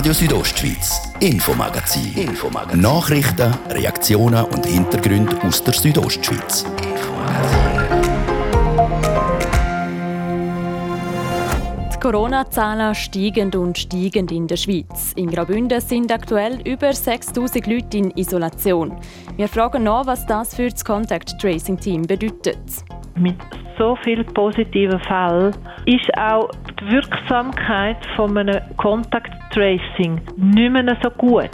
[0.00, 2.14] Radio Südostschweiz, Infomagazin.
[2.16, 2.80] Infomagazin.
[2.80, 6.64] Nachrichten, Reaktionen und Hintergründe aus der Südostschweiz.
[11.92, 15.12] Die Corona-Zahlen steigen und steigen in der Schweiz.
[15.16, 18.96] In Graubünden sind aktuell über 6000 Leute in Isolation.
[19.36, 22.56] Wir fragen nach, was das für das Contact Tracing Team bedeutet.
[23.16, 23.36] Mit
[23.76, 26.48] so vielen positiven Fällen ist auch
[26.80, 31.50] die Wirksamkeit von einem Contact Tracing nicht mehr so gut.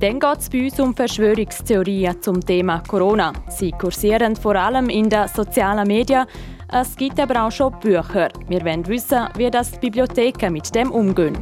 [0.00, 3.32] Dann geht es bei uns um Verschwörungstheorien zum Thema Corona.
[3.48, 6.26] Sie kursieren vor allem in den sozialen Medien.
[6.72, 8.28] Es gibt aber auch schon Bücher.
[8.48, 11.38] Wir wollen wissen, wie das die Bibliotheken mit dem umgehen.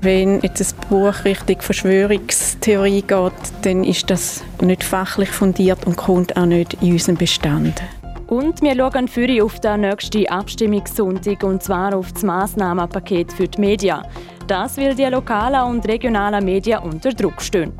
[0.00, 3.32] Wenn jetzt ein Buch Richtung Verschwörungstheorie geht,
[3.62, 7.82] dann ist das nicht fachlich fundiert und kommt auch nicht in unseren Bestand.
[8.28, 13.60] Und wir schauen für auf den nächsten Abstimmungssonntag und zwar auf das Massnahmenpaket für die
[13.60, 14.02] Medien.
[14.48, 17.74] Das, weil die lokalen und regionalen Medien unter Druck stehen.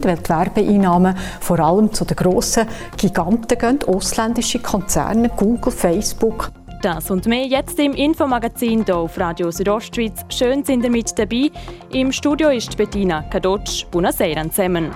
[0.00, 6.52] Weil die Werbeeinnahmen vor allem zu den grossen Giganten gehen, ausländische Konzerne, Google, Facebook.
[6.80, 10.24] Das und mehr jetzt im Infomagazin hier auf Radio Südostschweiz.
[10.30, 11.50] Schön sind ihr mit dabei.
[11.92, 13.84] Im Studio ist Bettina Kadotsch.
[13.90, 14.90] Buonasera zusammen.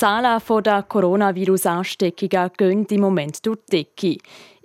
[0.00, 4.16] Zahlen der Coronavirus-Ansteckungen gehen im Moment durch die Decke.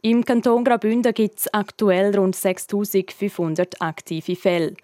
[0.01, 4.75] Im Kanton Graubünden gibt es aktuell rund 6500 aktive Fälle.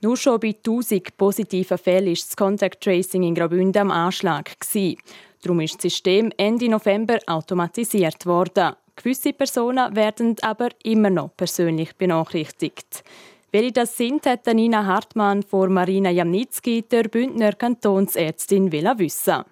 [0.00, 4.52] Nur schon bei 1000 positiven Fällen ist das Contact Tracing in Graubünden am Anschlag.
[5.42, 8.76] Darum ist das System Ende November automatisiert worden.
[8.94, 13.02] Gewisse Personen werden aber immer noch persönlich benachrichtigt.
[13.50, 19.44] Welche das sind, hat Nina Hartmann vor Marina Jamnitzki, der Bündner Kantonsärztin, wissen.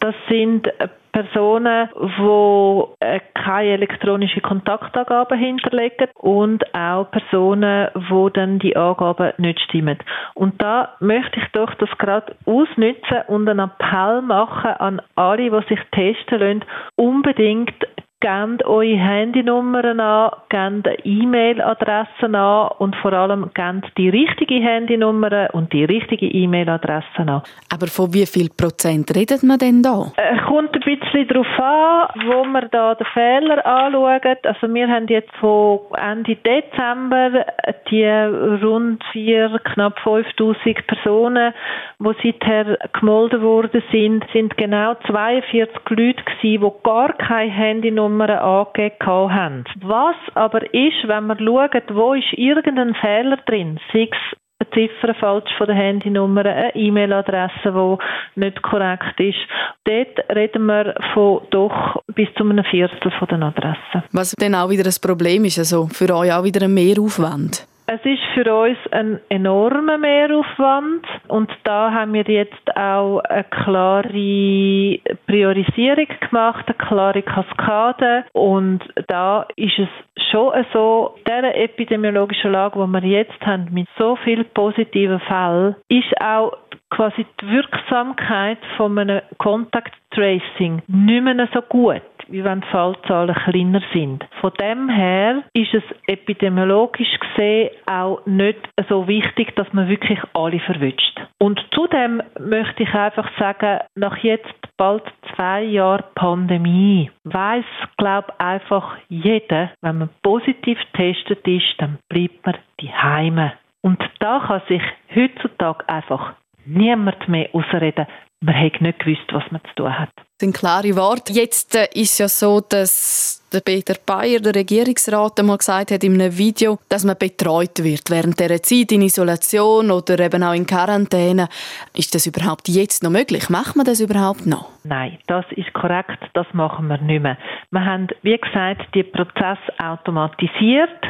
[0.00, 0.68] Das sind
[1.16, 9.58] Personen, die äh, keine elektronischen Kontaktangaben hinterlegen und auch Personen, wo dann die Angaben nicht
[9.60, 9.96] stimmen.
[10.34, 15.68] Und da möchte ich doch das gerade ausnutzen und einen Appell machen an alle, die
[15.68, 16.64] sich testen lassen,
[16.96, 17.74] unbedingt
[18.20, 25.72] gebt eure Handynummern an, gebt E-Mail-Adressen an und vor allem gebt die richtige Handynummer und
[25.72, 27.42] die richtige E-Mail-Adresse an.
[27.72, 30.12] Aber von wie viel Prozent redet man denn da?
[30.16, 34.36] Es äh, kommt ein bisschen darauf an, wo wir da den Fehler anschauen.
[34.44, 37.44] Also wir haben jetzt von Ende Dezember
[37.90, 41.52] die rund vier, knapp 5000 Personen,
[41.98, 48.38] die seither gemolden worden sind, sind genau 42 Leute gewesen, die gar keine Handynummer Nummern
[48.38, 49.64] angegeben haben.
[49.82, 55.14] Was aber ist, wenn man schaut, wo ist irgendein Fehler drin, sei es eine Ziffer
[55.14, 59.36] falsch von der Handynummer, eine E-Mail-Adresse, die nicht korrekt ist.
[59.84, 64.02] Dort reden wir von doch bis zu einem Viertel von den Adressen.
[64.12, 67.66] Was dann auch wieder ein Problem ist, also für euch auch wieder ein Mehraufwand.
[67.88, 74.98] Es ist für uns ein enormer Mehraufwand und da haben wir jetzt auch eine klare
[75.28, 78.24] Priorisierung gemacht, eine klare Kaskade.
[78.32, 79.88] Und da ist es
[80.32, 86.20] schon so, dieser epidemiologischen Lage, die wir jetzt haben, mit so vielen positiven Fällen, ist
[86.20, 86.56] auch
[86.90, 93.34] quasi die Wirksamkeit von einem Contact Tracing nicht mehr so gut wie wenn die Fallzahlen
[93.34, 94.24] kleiner sind.
[94.40, 100.60] Von dem her ist es epidemiologisch gesehen auch nicht so wichtig, dass man wirklich alle
[100.60, 101.20] verwünscht.
[101.38, 105.02] Und zudem möchte ich einfach sagen, nach jetzt bald
[105.34, 107.64] zwei Jahren Pandemie weiß,
[107.96, 113.52] glaube einfach jeder, wenn man positiv testet ist, dann bleibt man die Heime.
[113.82, 114.82] Und da kann sich
[115.14, 116.34] heutzutage einfach
[116.66, 118.06] niemand mehr ausreden,
[118.40, 120.10] man hätte nicht gewusst, was man zu tun hat.
[120.16, 121.32] Das sind klare Worte.
[121.32, 126.20] Jetzt äh, ist ja so, dass der Peter Bayer, der Regierungsrat, einmal gesagt hat in
[126.20, 130.66] einem Video, dass man betreut wird während dieser Zeit in Isolation oder eben auch in
[130.66, 131.48] Quarantäne.
[131.94, 133.48] Ist das überhaupt jetzt noch möglich?
[133.48, 134.68] Macht man das überhaupt noch?
[134.84, 136.18] Nein, das ist korrekt.
[136.34, 137.38] Das machen wir nicht mehr.
[137.70, 141.00] Wir haben, wie gesagt, die Prozess automatisiert.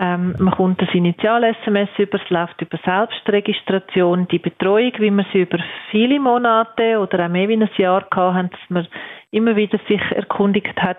[0.00, 4.28] Ähm, man kommt das Initial-SMS über, es läuft über Selbstregistration.
[4.28, 5.58] Die Betreuung, wie wir sie über
[5.90, 8.86] viele Monate oder auch mehr wie ein Jahr gehabt haben, dass man
[9.30, 10.98] immer wieder sich erkundigt hat,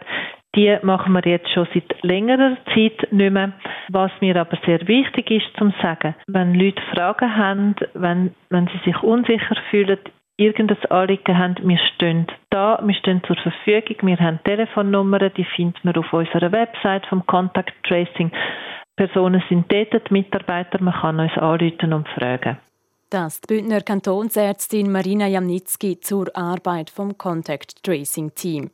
[0.56, 3.54] die machen wir jetzt schon seit längerer Zeit nicht mehr.
[3.90, 8.80] Was mir aber sehr wichtig ist zum sagen, wenn Leute Fragen haben, wenn, wenn sie
[8.86, 10.00] sich unsicher fühlen,
[10.38, 15.84] irgendein Anliegen haben, wir stehen da, wir stehen zur Verfügung, wir haben Telefonnummern, die findet
[15.84, 18.32] man auf unserer Website vom Contact Tracing.
[18.96, 22.58] Personen sind dort, die Mitarbeiter, man kann uns anrufen und fragen.
[23.10, 28.70] Das die Bündner Kantonsärztin Marina Jamnitzki zur Arbeit vom Contact Tracing Team.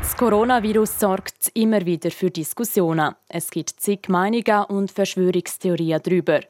[0.00, 3.14] Das Coronavirus sorgt immer wieder für Diskussionen.
[3.28, 6.40] Es gibt zig Meinungen und Verschwörungstheorien darüber.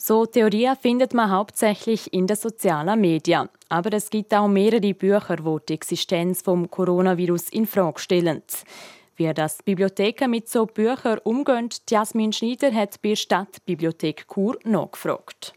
[0.00, 3.48] So Theorien findet man hauptsächlich in den sozialen Medien.
[3.68, 8.42] Aber es gibt auch mehrere Bücher, die die Existenz vom Coronavirus in Frage stellen.
[9.18, 15.54] Wie das Bibliotheken mit so Büchern umgehen, Jasmin Schneider hat bei der Stadtbibliothek Chur nachgefragt.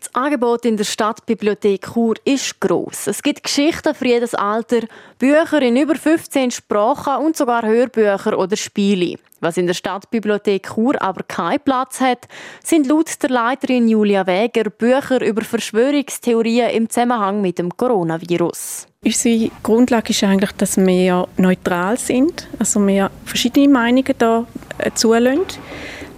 [0.00, 3.06] Das Angebot in der Stadtbibliothek Chur ist gross.
[3.06, 4.80] Es gibt Geschichten für jedes Alter,
[5.16, 9.20] Bücher in über 15 Sprachen und sogar Hörbücher oder Spiele.
[9.38, 12.26] Was in der Stadtbibliothek Chur aber keinen Platz hat,
[12.64, 18.87] sind laut der Leiterin Julia Wäger Bücher über Verschwörungstheorien im Zusammenhang mit dem Coronavirus.
[19.04, 24.44] Unsere Grundlage ist eigentlich, dass wir neutral sind, also wir verschiedene Meinungen da
[24.78, 25.42] äh, zulassen,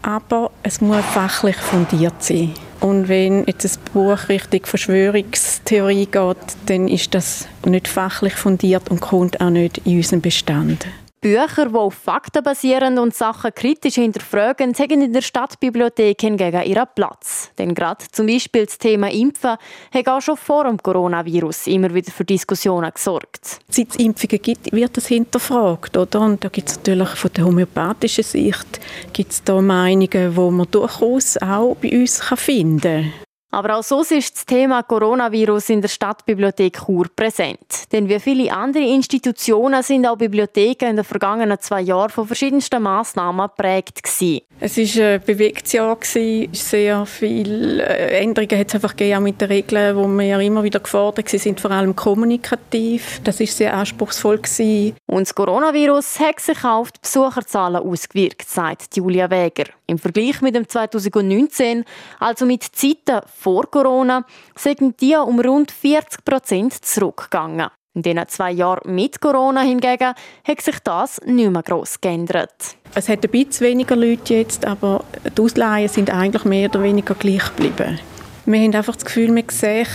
[0.00, 2.54] aber es muss fachlich fundiert sein.
[2.80, 9.00] Und wenn jetzt ein Buch Richtung Verschwörungstheorie geht, dann ist das nicht fachlich fundiert und
[9.00, 10.86] kommt auch nicht in unseren Bestand.
[11.20, 16.86] Bücher, die auf Fakten basieren und Sachen kritisch hinterfragen, haben in der Stadtbibliothek hingegen ihren
[16.94, 17.50] Platz.
[17.58, 19.56] Denn gerade zum Beispiel das Thema Impfen
[19.92, 23.60] hat auch schon vor dem Coronavirus immer wieder für Diskussionen gesorgt.
[23.68, 25.94] Seit es Impfungen gibt, wird das hinterfragt.
[25.96, 26.20] Oder?
[26.20, 28.80] Und da gibt es natürlich von der homöopathischen Sicht
[29.12, 33.29] gibt's da Meinungen, die man durchaus auch bei uns finden kann.
[33.50, 37.90] Aber auch so ist das Thema Coronavirus in der Stadtbibliothek Chur präsent.
[37.92, 42.82] Denn wie viele andere Institutionen sind auch Bibliotheken in den vergangenen zwei Jahren von verschiedensten
[42.82, 44.42] Massnahmen geprägt gewesen.
[44.62, 49.40] Es war ein bewegtes Jahr, sehr viele äh, Änderungen hat es einfach gegeben, auch mit
[49.40, 53.20] den Regeln, wo wir immer wieder gefordert waren, sind vor allem kommunikativ.
[53.24, 54.38] Das war sehr anspruchsvoll.
[54.38, 54.96] Gewesen.
[55.06, 59.64] Und das Coronavirus hat sich auch auf die Besucherzahlen ausgewirkt, sagt Julia Wäger.
[59.90, 61.84] Im Vergleich mit dem 2019,
[62.20, 67.70] also mit Zeiten vor Corona, sind die um rund 40 Prozent zurückgegangen.
[67.94, 70.14] In den zwei Jahren mit Corona hingegen
[70.44, 72.76] hat sich das nicht mehr gross geändert.
[72.94, 75.02] Es hat ein bisschen weniger Leute jetzt, aber
[75.36, 77.98] die Ausleihen sind eigentlich mehr oder weniger gleich geblieben.
[78.52, 79.86] Wir haben einfach das Gefühl, wir sehen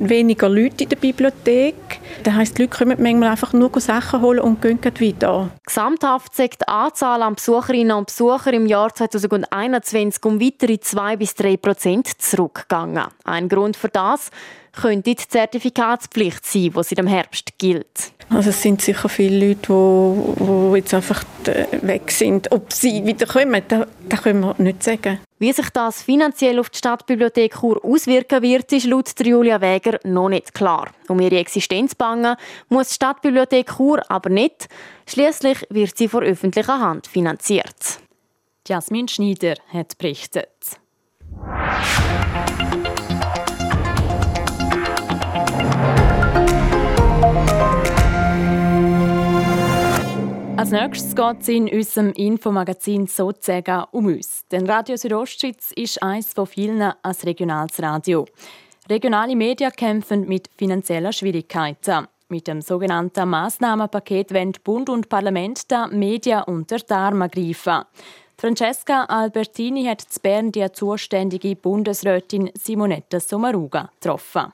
[0.00, 1.74] weniger Leute in der Bibliothek.
[2.22, 5.50] Das heisst, die Leute kommen manchmal einfach nur Sachen holen und gehen wieder.
[5.66, 11.34] Gesamthaft sagt die Anzahl an Besucherinnen und Besucher im Jahr 2021 um weitere 2 bis
[11.34, 13.04] 3 Prozent zurückgegangen.
[13.24, 14.30] Ein Grund für das
[14.72, 18.12] könnte die Zertifikatspflicht sein, die seit dem Herbst gilt.
[18.28, 22.52] Also es sind sicher viele Leute, die, die jetzt einfach äh, weg sind.
[22.52, 25.18] Ob sie wieder kommen, das, das können wir nicht sagen.
[25.40, 30.28] Wie sich das finanziell auf die Stadtbibliothek Chur auswirken wird, ist laut Julia Wäger noch
[30.28, 30.90] nicht klar.
[31.08, 32.36] Um ihre Existenz bangen
[32.68, 34.68] muss die Stadtbibliothek Chur aber nicht.
[35.06, 38.00] Schließlich wird sie von öffentlicher Hand finanziert.
[38.68, 40.48] Jasmin Schneider hat berichtet.
[50.70, 54.46] Als nächstes geht es in unserem Infomagazin sozusagen um uns.
[54.52, 58.24] Denn Radio Südostschweiz ist eines von vielen als regionales Radio.
[58.88, 62.06] Regionale Medien kämpfen mit finanziellen Schwierigkeiten.
[62.28, 67.82] Mit dem sogenannten Massnahmenpaket wollen Bund und Parlament die Medien unter die Arme greifen.
[68.38, 74.52] Francesca Albertini hat zu Bern die zuständige Bundesrätin Simonetta Sommaruga getroffen.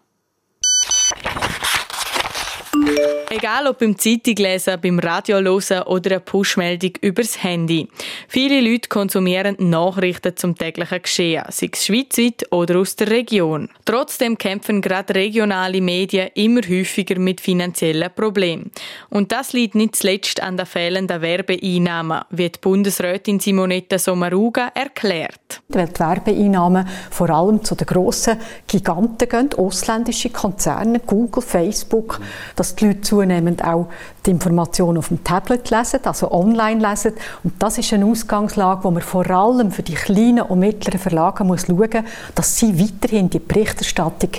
[3.28, 7.88] Egal ob beim Zeitung lesen, beim Radio hören oder eine Push-Meldung übers Handy.
[8.28, 13.68] Viele Leute konsumieren Nachrichten zum täglichen Geschehen, sei es schweizweit oder aus der Region.
[13.84, 18.70] Trotzdem kämpfen gerade regionale Medien immer häufiger mit finanziellen Problemen.
[19.10, 25.62] Und das liegt nicht zuletzt an der fehlenden Werbeeinnahmen, wie die Bundesrätin Simonetta Sommaruga erklärt.
[25.68, 32.20] Weil die Werbeeinnahmen vor allem zu den grossen Giganten gehen, ausländische Konzerne, Google, Facebook,
[32.54, 33.88] dass die Leute zunehmend auch
[34.24, 37.14] die Informationen auf dem Tablet lesen, also online lesen.
[37.42, 41.44] Und das ist eine Ausgangslage, wo man vor allem für die kleinen und mittleren Verlage
[41.44, 44.30] muss schauen muss, dass sie weiterhin die Berichterstattung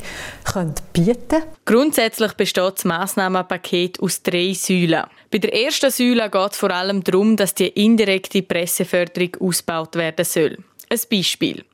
[0.44, 1.44] können bieten können.
[1.66, 5.04] Grundsätzlich besteht das Massnahmenpaket aus drei Säulen.
[5.32, 10.26] Bei der ersten Säule geht es vor allem darum, dass die indirekte Presseförderung ausgebaut werden
[10.26, 10.58] soll.
[10.90, 11.66] Ein Beispiel.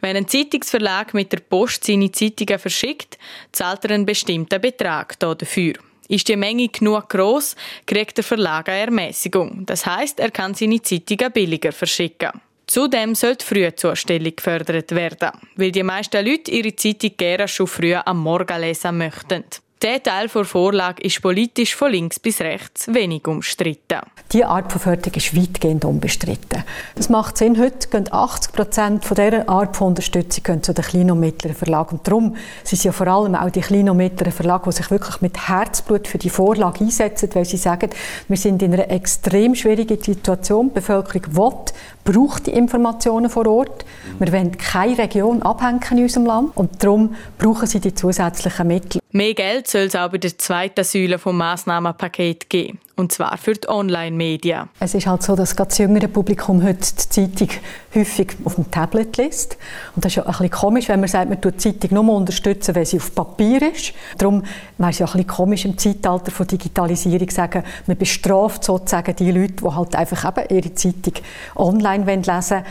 [0.00, 3.18] Wenn ein Zeitungsverlag mit der Post seine Zeitungen verschickt,
[3.52, 5.74] zahlt er einen bestimmten Betrag dafür.
[6.12, 9.64] Ist die Menge genug groß, kriegt der Verlag eine Ermäßigung.
[9.64, 12.32] Das heißt, er kann seine Zeitungen billiger verschicken.
[12.66, 17.94] Zudem soll die Frühzustellung gefördert werden, weil die meisten Leute ihre Zeitung gerne schon früh
[17.94, 19.44] am Morgen lesen möchten.
[19.82, 23.98] Der Teil der Vorlage ist politisch von links bis rechts wenig umstritten.
[24.30, 26.62] Die Art von Förderung ist weitgehend unbestritten.
[26.94, 27.58] Das macht Sinn.
[27.58, 31.96] Heute gehen 80 Prozent dieser Art von Unterstützung zu den kleinen und mittleren Verlagen.
[31.96, 34.88] Und darum sind es ja vor allem auch die kleinen und mittleren Verlage, die sich
[34.92, 37.90] wirklich mit Herzblut für die Vorlage einsetzen, weil sie sagen,
[38.28, 40.68] wir sind in einer extrem schwierigen Situation.
[40.68, 41.72] Die Bevölkerung will,
[42.04, 43.84] braucht die Informationen vor Ort.
[44.20, 49.01] Wir wollen keine Region abhängen in unserem Land und darum brauchen sie die zusätzlichen Mittel.
[49.12, 52.80] Mehr Geld soll es auch bei der zweiten Säule vom Massnahmenpaket geben.
[52.94, 54.68] Und zwar für die Online-Medien.
[54.78, 57.48] Es ist halt so, dass das jüngere Publikum heute die Zeitung
[57.94, 59.56] häufig auf dem Tablet liest.
[59.96, 62.16] Und das ist ja ein bisschen komisch, wenn man sagt, man tut die Zeitung nur
[62.16, 63.94] unterstützen, wenn sie auf Papier ist.
[64.18, 64.42] Darum
[64.76, 69.30] wäre es ja ein bisschen komisch im Zeitalter von Digitalisierung sagen, man bestraft sozusagen die
[69.30, 71.14] Leute, die halt einfach eben ihre Zeitung
[71.56, 72.64] online lesen wollen.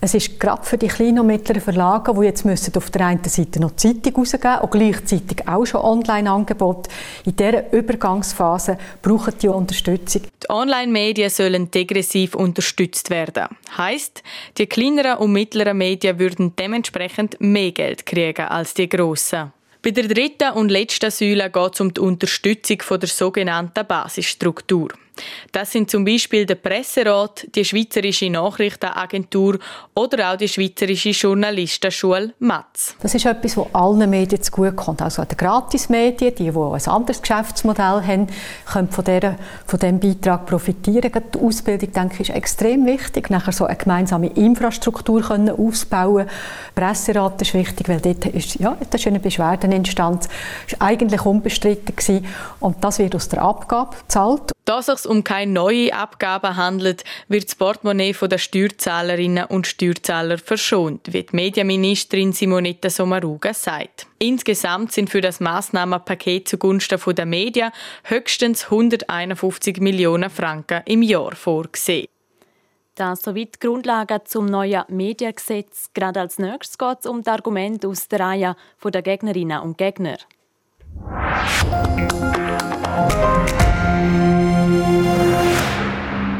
[0.00, 3.24] Es ist gerade für die kleinen und mittleren Verlage, die jetzt müssen auf der einen
[3.24, 6.88] Seite noch die Zeitung rausgeben und gleichzeitig auch schon Online-Angebote.
[7.24, 9.77] In dieser Übergangsphase brauchen die Unterstützung.
[9.86, 13.48] Die Online-Medien sollen degressiv unterstützt werden.
[13.76, 14.22] Heißt,
[14.56, 19.52] die kleineren und mittleren Medien würden dementsprechend mehr Geld kriegen als die grossen.
[19.82, 24.88] Bei der dritten und letzten Säule geht es um die Unterstützung der sogenannten Basisstruktur.
[25.52, 29.58] Das sind zum Beispiel der Presserat, die Schweizerische Nachrichtenagentur
[29.94, 32.96] oder auch die Schweizerische Journalistenschule MATZ.
[33.00, 35.02] Das ist etwas, das allen Medien zugutekommt.
[35.02, 38.26] Also die Gratismedien, die, die ein anderes Geschäftsmodell haben,
[38.70, 41.10] können von, dieser, von diesem Beitrag profitieren.
[41.34, 43.30] Die Ausbildung, denke ich, ist extrem wichtig.
[43.30, 46.26] Nachher so eine gemeinsame Infrastruktur können aufbauen
[46.74, 50.28] Presserat ist wichtig, weil dort ist, ja, das ist eine Beschwerdeninstanz.
[50.68, 52.26] Das war eigentlich unbestritten gewesen.
[52.60, 54.52] Und das wird aus der Abgabe gezahlt.
[54.64, 61.12] Da sich um keine neue Abgabe handelt, wird das Portemonnaie der Steuerzahlerinnen und Steuerzahler verschont,
[61.12, 64.06] wie die Medienministerin Simonetta Sommaruga sagt.
[64.18, 67.70] Insgesamt sind für das Massnahmenpaket zugunsten der Medien
[68.04, 72.08] höchstens 151 Millionen Franken im Jahr vorgesehen.
[72.98, 75.90] Das soweit die Grundlagen zum neuen Mediengesetz.
[75.94, 80.18] Gerade als nächstes geht es um das Argument aus der Reihe der Gegnerinnen und Gegner.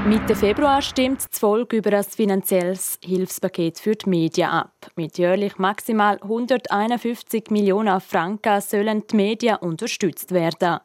[0.08, 4.72] Mitte Februar stimmt das Volk über ein finanzielles Hilfspaket für die Medien ab.
[4.96, 10.78] Mit jährlich maximal 151 Millionen Franken sollen die Medien unterstützt werden.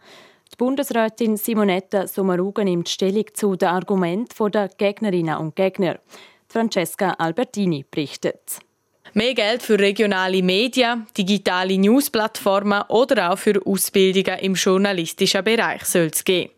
[0.51, 5.99] Die Bundesrätin Simonetta Sommaruga nimmt Stellung zu den Argumenten der Gegnerinnen und Gegner.
[6.49, 8.59] Francesca Albertini berichtet.
[9.15, 16.09] Mehr Geld für regionale Medien, digitale Newsplattformen oder auch für Ausbildungen im journalistischen Bereich soll
[16.11, 16.49] es geben.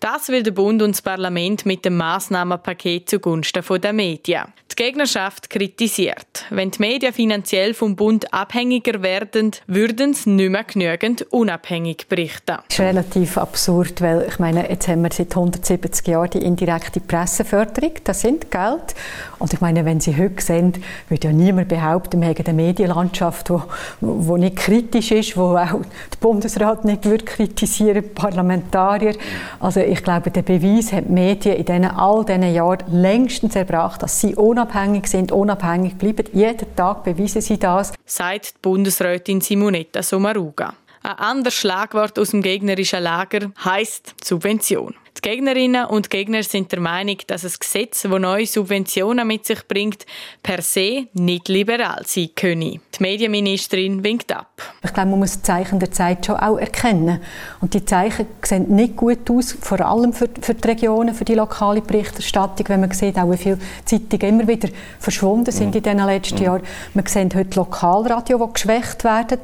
[0.00, 4.42] Das will der Bund und das Parlament mit dem Massnahmenpaket zugunsten der Medien.
[4.72, 10.64] Die Gegnerschaft kritisiert, wenn die Medien finanziell vom Bund abhängiger werden, würden sie nicht mehr
[10.64, 12.58] genügend unabhängig berichten.
[12.66, 16.98] Das ist relativ absurd, weil ich meine, jetzt haben wir seit 170 Jahren die indirekte
[17.00, 17.92] Presseförderung.
[18.02, 18.94] Das sind Geld.
[19.40, 20.74] Und ich meine, wenn Sie heute sehen,
[21.08, 23.62] würde ja niemand behaupten, wir haben eine Medienlandschaft, die wo,
[24.00, 29.16] wo nicht kritisch ist, wo auch der Bundesrat nicht wird kritisieren, Parlamentarier.
[29.58, 34.02] Also ich glaube, der Beweis hat die Medien in diesen, all diesen Jahren längstens erbracht,
[34.02, 36.26] dass sie unabhängig sind, unabhängig bleiben.
[36.34, 37.94] Jeden Tag beweisen sie das.
[38.04, 40.74] Sagt die Bundesrätin Simonetta Sommaruga.
[41.02, 44.94] Ein anderes Schlagwort aus dem gegnerischen Lager heißt Subvention.
[45.16, 49.66] Die Gegnerinnen und Gegner sind der Meinung, dass ein Gesetz, das neue Subventionen mit sich
[49.66, 50.06] bringt,
[50.42, 52.80] per se nicht liberal sein könne.
[52.94, 54.62] Die Medienministerin winkt ab.
[54.84, 57.20] Ich glaube, man muss die Zeichen der Zeit schon auch erkennen.
[57.60, 61.34] Und die Zeichen sehen nicht gut aus, vor allem für, für die Regionen, für die
[61.34, 65.98] lokale Berichterstattung, wenn man sieht, auch wie viele Zeitungen immer wieder verschwunden sind in den
[65.98, 66.44] letzten mhm.
[66.44, 66.62] Jahren.
[66.94, 69.40] Man sieht heute Lokalradio, die geschwächt werden.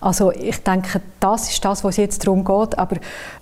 [0.00, 2.78] Also ich denke, das ist das, was es jetzt darum geht.
[2.78, 2.96] Aber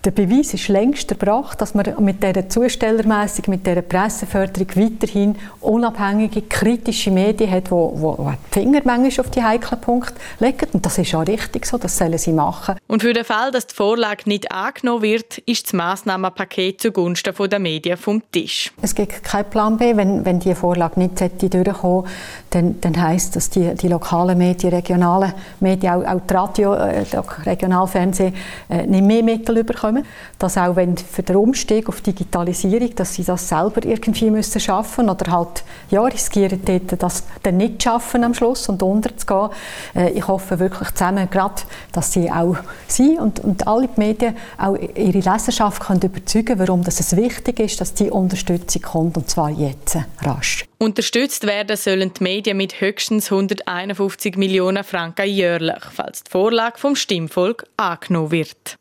[0.04, 6.42] der Beweis ist längst erbracht, dass man mit dieser Zustellermässig, mit dieser Presseförderung weiterhin unabhängige,
[6.42, 10.68] kritische Medien hat, die, die die Finger manchmal auf die heiklen Punkte legen.
[10.72, 12.76] Und das ist auch richtig so, das sollen sie machen.
[12.86, 17.58] Und für den Fall, dass die Vorlage nicht angenommen wird, ist das Massnahmenpaket zugunsten der
[17.58, 18.72] Medien vom Tisch.
[18.80, 19.96] Es gibt keinen Plan B.
[19.96, 22.08] Wenn, wenn die Vorlage nicht durchkommen
[22.50, 27.04] dann, dann heisst das, die, die lokalen Medien, regionalen Medien, auch, auch die Radio, äh,
[27.44, 28.34] Regionalfernsehen,
[28.70, 30.04] äh, nicht mehr Mittel bekommen.
[30.38, 35.08] Dass auch wenn für den Umstieg auf Digitalisierung, dass sie das selber irgendwie müssen schaffen
[35.08, 39.48] oder halt ja, riskieren dort, das dann nicht schaffen am Schluss und unterzugehen.
[39.94, 44.76] Äh, ich hoffe wirklich zusammen gerade, dass sie auch sie und, und alle Medien auch
[44.76, 49.48] ihre Leserschaft können überzeugen warum das es wichtig ist, dass die Unterstützung kommt und zwar
[49.48, 50.66] jetzt rasch.
[50.78, 56.96] Unterstützt werden sollen die Medien mit höchstens 151 Millionen Franken jährlich, falls die Vorlage vom
[56.96, 58.76] Stimmvolk angenommen wird.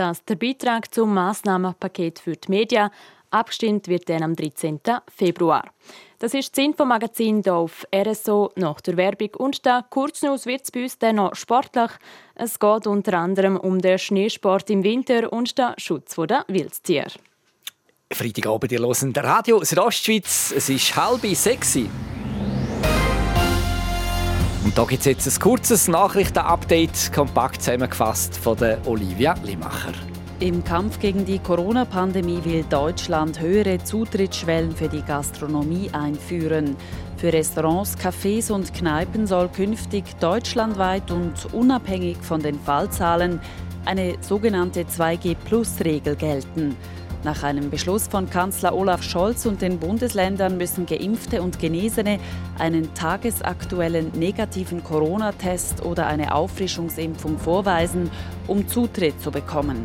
[0.00, 2.88] Das der Beitrag zum Massnahmenpaket für die Medien.
[3.28, 4.80] Abgestimmt wird dann am 13.
[5.14, 5.64] Februar.
[6.18, 9.34] Das ist das Infomagazin hier auf RSO nach der Werbung.
[9.36, 11.90] Und da Kurznews wird bei uns dann noch sportlich.
[12.34, 17.12] Es geht unter anderem um den Schneesport im Winter und den Schutz der Wildtiere.
[18.10, 20.54] Freitagabend, ihr hören Radio Südostschweiz.
[20.56, 21.90] Es ist halb sexy.
[24.70, 29.90] Und da gibt es jetzt ein kurzes Nachrichtenupdate, kompakt zusammengefasst von der Olivia Limacher.
[30.38, 36.76] Im Kampf gegen die Corona-Pandemie will Deutschland höhere Zutrittsschwellen für die Gastronomie einführen.
[37.16, 43.40] Für Restaurants, Cafés und Kneipen soll künftig deutschlandweit und unabhängig von den Fallzahlen
[43.86, 46.76] eine sogenannte 2G-Plus-Regel gelten.
[47.22, 52.18] Nach einem Beschluss von Kanzler Olaf Scholz und den Bundesländern müssen Geimpfte und Genesene
[52.58, 58.10] einen tagesaktuellen negativen Corona-Test oder eine Auffrischungsimpfung vorweisen,
[58.46, 59.84] um Zutritt zu bekommen.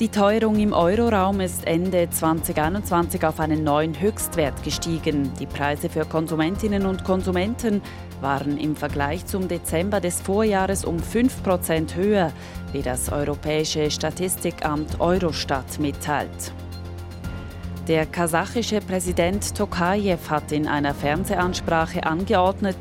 [0.00, 5.32] Die Teuerung im Euroraum ist Ende 2021 auf einen neuen Höchstwert gestiegen.
[5.40, 7.82] Die Preise für Konsumentinnen und Konsumenten
[8.20, 12.32] waren im Vergleich zum Dezember des Vorjahres um 5% höher,
[12.72, 16.52] wie das Europäische Statistikamt Eurostat mitteilt.
[17.88, 22.76] Der kasachische Präsident Tokayev hat in einer Fernsehansprache angeordnet,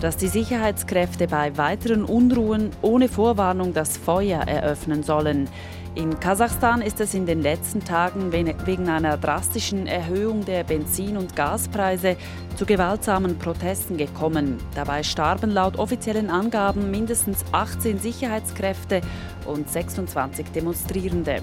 [0.00, 5.48] dass die Sicherheitskräfte bei weiteren Unruhen ohne Vorwarnung das Feuer eröffnen sollen.
[5.94, 11.36] In Kasachstan ist es in den letzten Tagen wegen einer drastischen Erhöhung der Benzin- und
[11.36, 12.16] Gaspreise
[12.56, 14.56] zu gewaltsamen Protesten gekommen.
[14.74, 19.02] Dabei starben laut offiziellen Angaben mindestens 18 Sicherheitskräfte
[19.44, 21.42] und 26 Demonstrierende.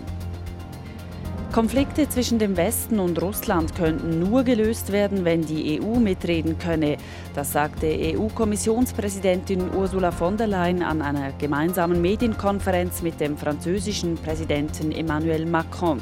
[1.51, 6.98] Konflikte zwischen dem Westen und Russland könnten nur gelöst werden, wenn die EU mitreden könne.
[7.34, 14.91] Das sagte EU-Kommissionspräsidentin Ursula von der Leyen an einer gemeinsamen Medienkonferenz mit dem französischen Präsidenten
[14.91, 16.00] Emmanuel Macron.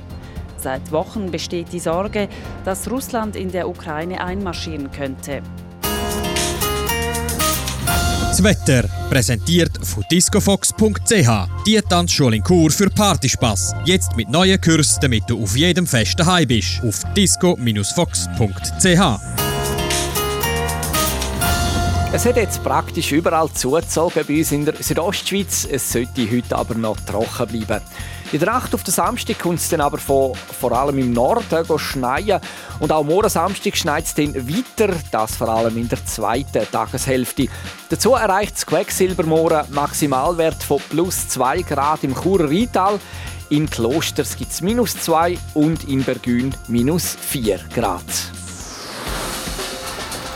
[0.58, 2.28] Seit Wochen besteht die Sorge,
[2.66, 5.42] dass Russland in der Ukraine einmarschieren könnte.
[8.38, 11.30] Das Wetter präsentiert von discofox.ch.
[11.66, 13.74] Die Tanzschule in Kur für Partyspaß.
[13.86, 16.84] Jetzt mit neuen Kursen, damit du auf jedem Fest daheim bist.
[16.84, 19.47] Auf disco-fox.ch.
[22.14, 25.68] Es hat jetzt praktisch überall zugezogen bei uns in der Südostschweiz.
[25.70, 27.84] Es sollte heute aber noch trocken bleiben.
[28.32, 31.44] In der Nacht auf den Samstag kommt es dann aber von, vor allem im Norden
[31.78, 32.40] schneien.
[32.80, 37.48] Und auch morgen Samstag schneit es dann weiter, das vor allem in der zweiten Tageshälfte.
[37.90, 43.00] Dazu erreicht das Quecksilbermorgen Maximalwert von plus 2 Grad im Churer Rheintal.
[43.50, 48.02] In Klosters gibt es minus 2 und in Bergün minus 4 Grad.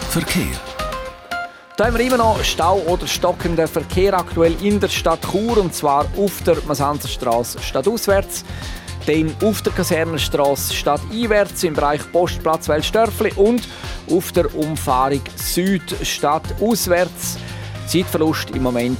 [0.09, 0.70] Verkehr.
[1.81, 5.73] Da haben wir immer noch Stau oder stockenden Verkehr aktuell in der Stadt Chur und
[5.73, 8.45] zwar auf der Masanzerstraße stadtauswärts,
[9.07, 13.67] dann auf der Kasernenstraße stadteinwärts im Bereich Postplatz Welsdörfli und
[14.11, 17.39] auf der Umfahrung Süd stadtauswärts.
[17.87, 18.99] Zeitverlust im Moment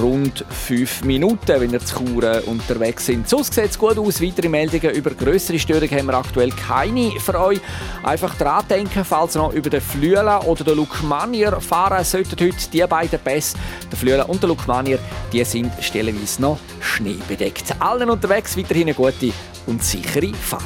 [0.00, 3.28] rund fünf Minuten, wenn ihr zu Chur unterwegs sind.
[3.28, 4.20] Sonst sieht es gut aus.
[4.22, 7.60] Weitere Meldungen über größere Störungen haben wir aktuell keine für euch.
[8.02, 12.70] Einfach dran denken, falls ihr noch über den Flüela oder den Lukmanier fahren solltet heute.
[12.72, 13.56] Die beiden Pässe,
[13.90, 14.98] der Flüela und der Lukmanier,
[15.32, 17.74] die sind stellenweise noch schneebedeckt.
[17.80, 19.32] Allen unterwegs weiterhin eine gute
[19.66, 20.62] und sichere Fahrt.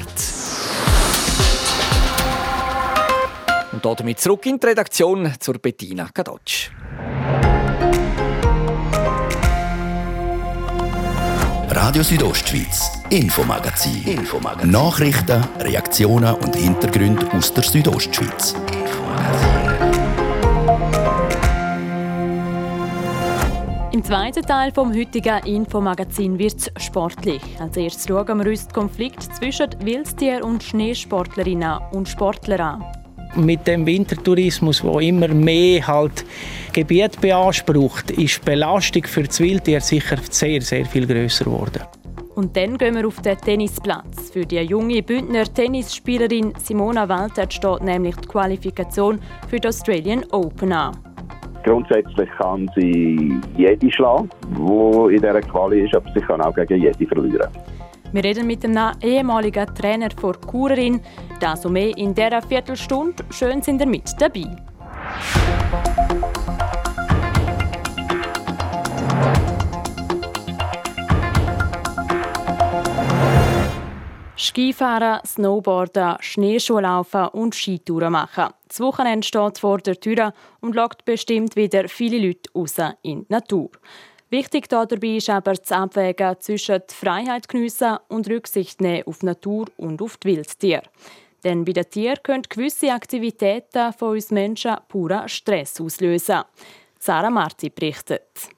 [3.72, 6.70] Und damit zurück in die Redaktion zur Bettina Kadotsch.
[11.76, 14.02] Radio Südostschweiz, Infomagazin.
[14.04, 14.70] Infomagazin.
[14.70, 18.54] Nachrichten, Reaktionen und Hintergründe aus der Südostschweiz.
[23.92, 27.42] Im zweiten Teil vom heutigen Infomagazin wird es sportlich.
[27.60, 33.05] Als erstes schauen wir uns den Konflikt zwischen Wildtier- und Schneesportlerinnen und Sportlern an
[33.36, 36.24] mit dem Wintertourismus, wo immer mehr halt
[36.72, 41.82] Gebiet beansprucht, ist die Belastung für das Wildtier sicher sehr, sehr viel größer geworden.
[42.36, 44.30] Und dann gehen wir auf den Tennisplatz.
[44.30, 49.18] Für die junge Bündner Tennisspielerin Simona Walter steht nämlich die Qualifikation
[49.48, 50.98] für die Australian Open an.
[51.64, 56.82] Grundsätzlich kann sie jede schlagen, die in dieser Quali ist, aber sie kann auch gegen
[56.82, 57.48] jede verlieren.
[58.16, 61.02] Wir reden mit einem ehemaligen Trainer vor Kurerin.
[61.38, 63.22] Das und mehr in dieser Viertelstunde.
[63.28, 64.56] Schön sind ihr mit dabei.
[74.34, 78.46] Skifahren, Snowboarden, Schneeschuhlaufen und Skitouren machen.
[78.66, 83.26] Das Wochenende steht vor der Tür und lockt bestimmt wieder viele Leute raus in die
[83.28, 83.68] Natur.
[84.28, 89.66] Wichtig dabei ist aber das Abwägen zwischen Freiheit geniessen und Rücksicht nehmen auf die Natur
[89.76, 90.82] und auf die Wildtiere.
[91.44, 96.42] Denn bei den Tieren können gewisse Aktivitäten von uns Menschen puren Stress auslösen.
[96.98, 98.55] Sarah Marti berichtet.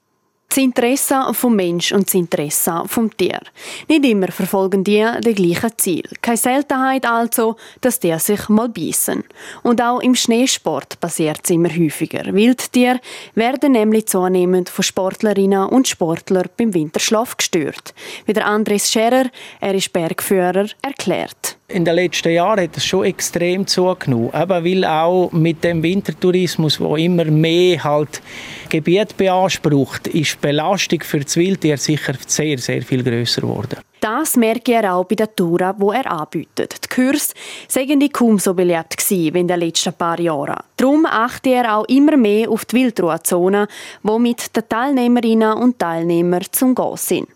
[0.59, 3.39] Das Interesse vom Mensch und das Interesse vom Tier.
[3.87, 6.03] Nicht immer verfolgen die das gleiche Ziel.
[6.21, 9.23] Keine Seltenheit also, dass die sich mal beißen.
[9.63, 12.33] Und auch im Schneesport passiert es immer häufiger.
[12.33, 12.99] Wildtiere
[13.35, 17.93] werden nämlich zunehmend von Sportlerinnen und Sportlern beim Winterschlaf gestört.
[18.25, 19.29] Wie der Andres Scherer,
[19.61, 21.58] er ist Bergführer, erklärt.
[21.71, 26.79] In den letzten Jahren hat es schon extrem zugenommen, eben weil auch mit dem Wintertourismus,
[26.79, 28.23] wo immer mehr halt
[28.69, 33.77] Gebiet beansprucht, ist die Belastung für das Wildtier sicher sehr, sehr viel größer geworden.
[34.01, 36.85] Das merke er auch bei der Touren, die er anbietet.
[36.85, 37.33] Die Kurs
[37.67, 40.63] seien die kaum so beliebt gewesen in den letzten paar Jahren.
[40.77, 43.67] Darum achte er auch immer mehr auf die Wildruhezone,
[44.03, 47.27] wo mit den Teilnehmerinnen und Teilnehmern zum Gehen sind.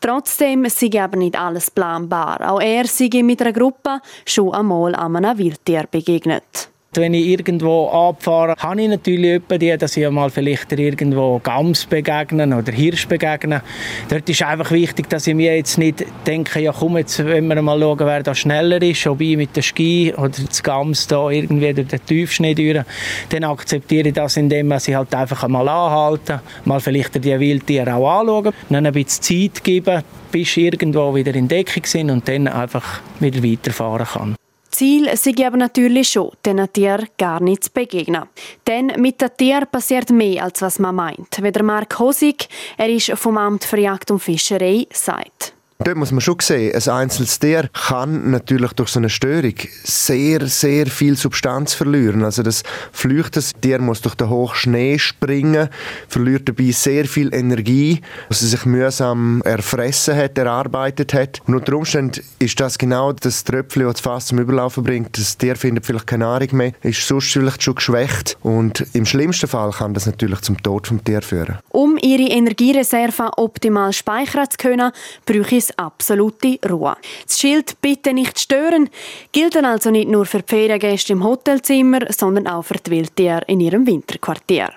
[0.00, 2.52] Trotzdem sei aber nicht alles planbar.
[2.52, 6.71] Auch er sei mit einer Gruppe schon einmal einem Wildtier begegnet.
[6.94, 12.52] Wenn ich irgendwo abfahre, habe ich natürlich die, dass ich mal vielleicht irgendwo Gams begegnen
[12.52, 13.62] oder Hirsch begegnen.
[14.10, 17.62] Dort ist einfach wichtig, dass ich mir jetzt nicht denke, ja komm, jetzt wenn wir
[17.62, 21.30] mal schauen, wer da schneller ist, ob ich mit der Ski oder das Gams da
[21.30, 22.84] irgendwie durch den Tiefschnee durch,
[23.30, 28.20] dann akzeptiere ich das, indem ich halt einfach mal anhalte, mal vielleicht die Wildtiere auch
[28.20, 33.00] anschauen, dann ein bisschen Zeit geben, bis irgendwo wieder in Deckung sind und dann einfach
[33.18, 34.41] wieder weiterfahren kann.
[34.72, 38.24] Ziel sei aber natürlich schon, den Tieren gar nicht zu begegnen.
[38.66, 41.42] Denn mit den Tieren passiert mehr, als was man meint.
[41.42, 45.51] Wie der Mark Hosig, er ist vom Amt für Jagd und Fischerei, sagt.
[45.78, 50.46] Dort muss man schon sehen, ein einzelnes Tier kann natürlich durch so eine Störung sehr,
[50.46, 52.22] sehr viel Substanz verlieren.
[52.22, 55.68] Also das flüchtes Tier muss durch den hohen Schnee springen,
[56.08, 61.40] verliert dabei sehr viel Energie, was es sich mühsam erfressen hat, erarbeitet hat.
[61.46, 65.16] Und unter Umständen ist das genau das Tröpfchen, das das Fass zum Überlaufen bringt.
[65.18, 69.48] Das Tier findet vielleicht keine Nahrung mehr, ist sonst vielleicht schon geschwächt und im schlimmsten
[69.48, 71.58] Fall kann das natürlich zum Tod vom Tier führen.
[71.70, 74.92] Um ihre Energiereserven optimal speichern zu können,
[75.26, 76.96] brauche es absolute Ruhe.
[77.26, 78.88] Das Schild «Bitte nicht stören»
[79.32, 83.42] gilt dann also nicht nur für die Feriengäste im Hotelzimmer, sondern auch für die Wildtiere
[83.46, 84.70] in ihrem Winterquartier.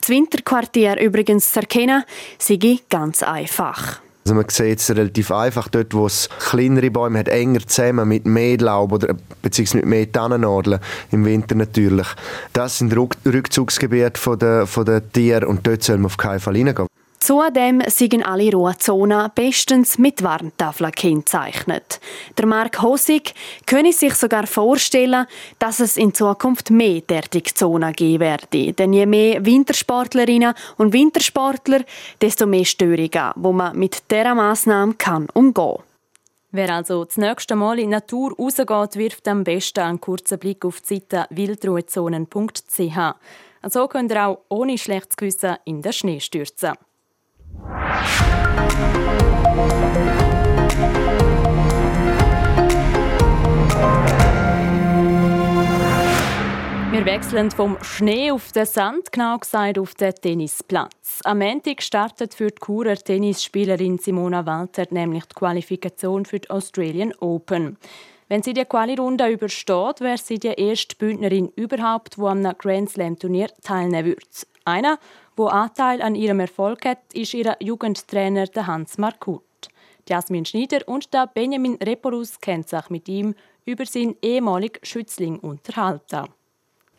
[0.00, 2.04] Das Winterquartier übrigens zu erkennen,
[2.38, 4.00] sei ganz einfach.
[4.24, 8.24] Also man sieht es relativ einfach, dort wo es kleinere Bäume hat, enger zusammen mit
[8.24, 10.78] mehr Laub oder beziehungsweise mit mehr Tannennadeln,
[11.10, 12.06] im Winter natürlich.
[12.52, 16.86] Das sind Rückzugsgebiete der, der Tiere und dort soll man auf keinen Fall reingehen.
[17.32, 21.98] Zudem sind alle Ruhezonen bestens mit Warntafeln gekennzeichnet.
[22.36, 23.32] Der Mark Hosig
[23.64, 25.26] könne sich sogar vorstellen,
[25.58, 28.74] dass es in Zukunft mehr derartige Zonen geben werde.
[28.74, 31.80] Denn je mehr Wintersportlerinnen und Wintersportler,
[32.20, 35.78] desto mehr Störungen, wo man mit dieser Massnahme kann umgehen
[36.50, 40.66] Wer also das nächste Mal in die Natur rausgeht, wirft am besten einen kurzen Blick
[40.66, 42.98] auf die Seite wildruhezonen.ch.
[43.70, 46.74] So könnt ihr auch ohne schlechtes Gewissen in den Schnee stürzen.
[56.92, 61.20] Wir wechseln vom Schnee auf den Sand, genau gesagt auf den Tennisplatz.
[61.24, 67.12] Am Montag startet für die Churer Tennisspielerin Simona Walter nämlich die Qualifikation für die Australian
[67.20, 67.76] Open.
[68.28, 73.48] Wenn sie die Quali-Runde übersteht, wäre sie die erste Bündnerin überhaupt, die am Grand Slam-Turnier
[73.62, 74.22] teilnehmen würde.
[74.64, 74.98] Einer,
[75.36, 79.42] wo Anteil an ihrem Erfolg hat, ist ihr Jugendtrainer Hans Markut.
[80.08, 86.28] Jasmin Schneider und der Benjamin Reporus kennen sich mit ihm über seinen ehemaligen Schützling unterhalten.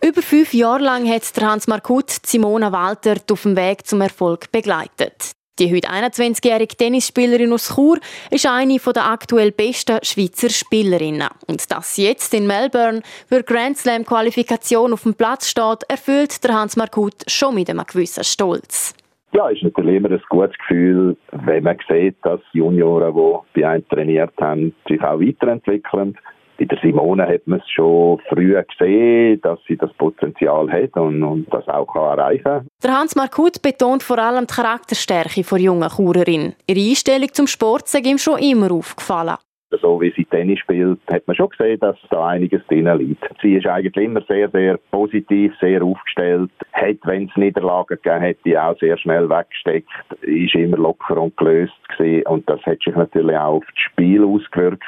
[0.02, 5.32] Über fünf Jahre lang hat Hans Markut Simona Walter auf dem Weg zum Erfolg begleitet.
[5.60, 8.00] Die heute 21-jährige Tennisspielerin aus Chur
[8.32, 11.28] ist eine der aktuell besten Schweizer Spielerinnen.
[11.46, 16.44] Und dass sie jetzt in Melbourne für Grand Slam Qualifikation auf dem Platz steht, erfüllt
[16.44, 18.96] der Hans Markut schon mit einem gewissen Stolz.
[19.34, 23.88] Ja, ist natürlich immer ein gutes Gefühl, wenn man sieht, dass Junioren, die bei einem
[23.90, 26.18] trainiert haben, sich auch weiterentwickeln
[26.58, 31.24] bei der Simone hat man es schon früh gesehen, dass sie das Potenzial hat und,
[31.24, 32.68] und das auch kann erreichen kann.
[32.84, 36.54] Der Hans Markut betont vor allem die Charakterstärke der jungen Churerin.
[36.68, 39.38] Ihre Einstellung zum Sport sei ihm schon immer aufgefallen.
[39.82, 43.24] So wie sie Tennis spielt, hat man schon gesehen, dass da einiges drin liegt.
[43.42, 46.52] Sie ist eigentlich immer sehr, sehr positiv, sehr aufgestellt.
[46.74, 49.90] Hat, wenn es Niederlagen gegeben hat, die auch sehr schnell weggesteckt.
[50.22, 52.26] Ist immer locker und gelöst gewesen.
[52.28, 54.84] Und das hat sich natürlich auch auf das Spiel ausgewirkt.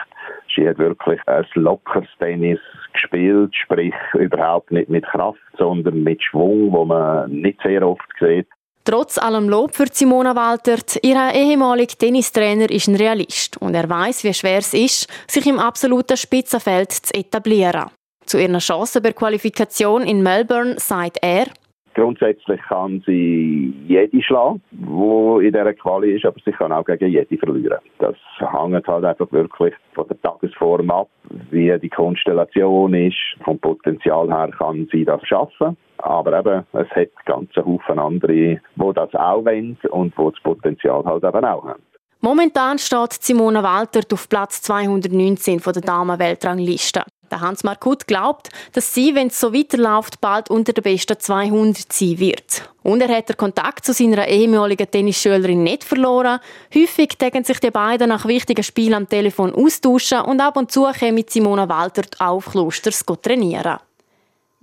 [0.56, 2.60] Sie hat wirklich ein lockeres Tennis
[2.93, 8.48] gespielt, sprich überhaupt nicht mit Kraft, sondern mit Schwung, wo man nicht sehr oft sieht.
[8.88, 14.24] Trotz allem Lob für Simona Walter, ihr ehemaliger Tennistrainer ist ein Realist und er weiß,
[14.24, 17.89] wie schwer es ist, sich im absoluten Spitzenfeld zu etablieren.
[18.28, 21.48] Zu ihrer Chance bei Qualifikation in Melbourne sagt er,
[21.95, 27.08] Grundsätzlich kann sie jede schlagen, die in dieser Quali ist, aber sie kann auch gegen
[27.08, 27.80] jede verlieren.
[28.00, 31.08] Das hängt halt einfach wirklich von der Tagesform ab,
[31.50, 33.15] wie die Konstellation ist.
[33.45, 35.78] Vom Potenzial her kann sie das schaffen.
[36.05, 41.03] Aber eben, es hat ganz Haufen andere, die das auch wollen und die das Potenzial
[41.03, 41.81] halt eben auch haben.
[42.21, 47.03] Momentan steht Simona Walter auf Platz 219 von der Damen-Weltrangliste.
[47.31, 51.91] Der Hans-Mark Hutt glaubt, dass sie, wenn es so weiterläuft, bald unter den besten 200
[51.91, 52.69] sein wird.
[52.83, 56.39] Und er hat den Kontakt zu seiner ehemaligen Tennisschülerin nicht verloren.
[56.73, 60.87] Häufig tägen sich die beiden nach wichtigen Spielen am Telefon austauschen und ab und zu
[61.11, 63.79] mit Simona Walter auf Klosters trainieren.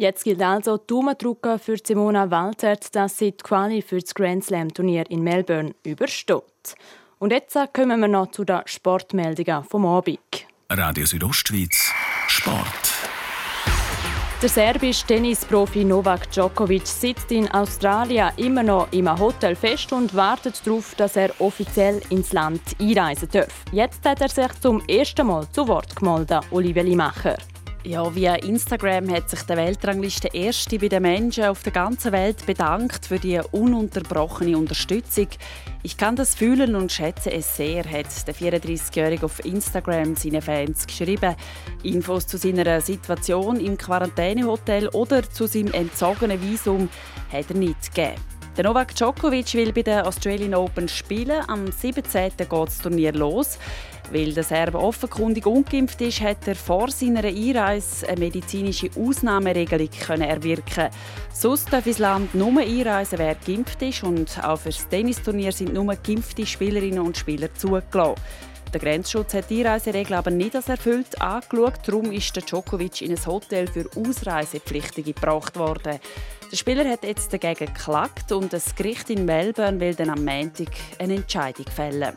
[0.02, 4.44] Jetzt gilt also Daumen drücken für Simona Walter, dass sie die Quali für das Grand
[4.44, 6.74] Slam Turnier in Melbourne übersteht.
[7.20, 10.18] Und jetzt kommen wir noch zu den Sportmeldungen vom Abend.
[10.68, 11.92] Radio Südostschweiz
[12.26, 12.66] Sport.
[14.42, 20.66] Der serbische Tennisprofi Novak Djokovic sitzt in Australien immer noch im Hotel fest und wartet
[20.66, 23.64] darauf, dass er offiziell ins Land einreisen darf.
[23.70, 27.36] Jetzt hat er sich zum ersten Mal zu Wort gemeldet, Olivia Limacher.
[27.84, 32.46] Ja, via Instagram hat sich der Weltrangliste Erste bei den Menschen auf der ganzen Welt
[32.46, 35.26] bedankt für die ununterbrochene Unterstützung.
[35.82, 40.86] Ich kann das fühlen und schätze es sehr, hat der 34-Jährige auf Instagram seinen Fans
[40.86, 41.34] geschrieben.
[41.82, 46.88] Infos zu seiner Situation im Quarantänehotel oder zu seinem entzogenen Visum
[47.32, 48.14] hat er nicht gegeben.
[48.56, 51.42] Der Novak Djokovic will bei den Australian Open spielen.
[51.48, 52.32] Am 17.
[52.36, 53.58] geht das Turnier los.
[54.10, 60.22] Weil der Serbe offenkundig ungeimpft ist, hat er vor seiner Einreise eine medizinische Ausnahmeregelung können
[60.28, 60.88] erwirken.
[61.32, 65.72] Sonst darf ins Land nur einreisen, wer geimpft ist und auch für das Tennisturnier sind
[65.72, 68.20] nur geimpfte Spielerinnen und Spieler zugelassen.
[68.72, 71.80] Der Grenzschutz hat die Einreiseregel aber nicht als erfüllt angeschaut.
[71.86, 76.00] Darum ist der Djokovic in ein Hotel für Ausreisepflichtige gebracht worden.
[76.50, 80.68] Der Spieler hat jetzt dagegen geklagt und das Gericht in Melbourne will dann am Montag
[80.98, 82.14] eine Entscheidung fällen.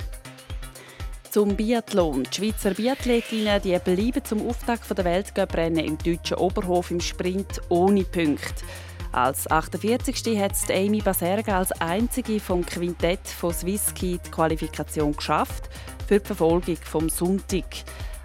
[1.36, 2.24] Zum Biathlon.
[2.24, 8.06] Die Schweizer Biathletinnen die bleiben zum Auftakt der Weltcuprennen im deutschen Oberhof im Sprint ohne
[8.06, 8.64] Punkte.
[9.12, 10.40] Als 48.
[10.40, 15.70] hat Amy Baserga als einzige vom Quintett von Swisski die Qualifikation geschafft
[16.08, 17.66] für die Verfolgung vom Sonntag.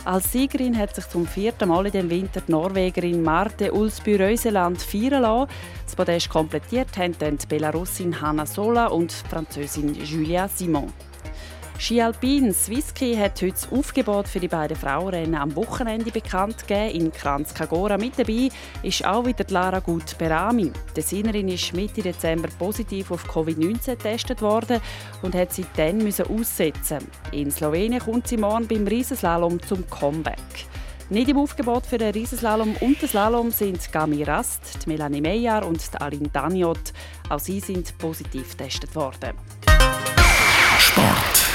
[0.05, 5.23] Als Siegerin hat sich zum vierten Mal in dem Winter die Norwegerin Marte Ulsby-Reuseland feiern
[5.23, 5.51] lassen.
[5.85, 10.93] Das Podest komplettiert haben dann die Belarusin Hanna Sola und die Französin Julia Simon.
[11.81, 17.07] Ski Alpin Swisski hat heute das Aufgebot für die beiden Frauenrennen am Wochenende bekannt gegeben.
[17.07, 18.51] In Kranz Kagora mit dabei
[18.83, 20.71] ist auch wieder Lara Gut Berami.
[20.95, 24.79] Die Sinnerin ist Mitte Dezember positiv auf Covid-19 getestet worden
[25.23, 26.99] und hat seitdem müssen aussetzen.
[27.33, 30.37] In Slowenien kommt sie morgen beim Riesenslalom zum Comeback.
[31.09, 35.81] Nicht im Aufgebot für den Riesenslalom und den Slalom sind Gami Rast, Melanie Meyer und
[35.99, 36.93] Aline Daniot.
[37.31, 39.33] Auch sie sind positiv getestet worden.
[40.79, 41.50] Sport.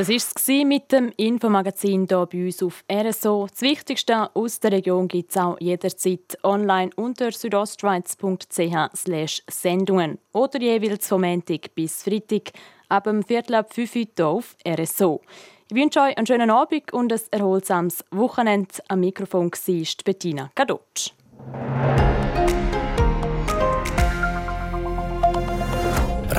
[0.00, 3.48] Das war es mit dem Infomagazin hier bei uns auf RSO.
[3.50, 11.06] Das Wichtigste aus der Region gibt es auch jederzeit online unter südostschweiz.ch Sendungen oder jeweils
[11.06, 12.52] vom Montag bis Freitag
[12.88, 15.20] ab dem Viertel ab 5 Uhr hier auf RSO.
[15.68, 18.76] Ich wünsche euch einen schönen Abend und ein erholsames Wochenende.
[18.88, 21.12] Am Mikrofon war Bettina Gadotsch.